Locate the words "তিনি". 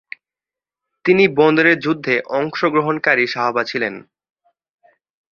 1.05-1.23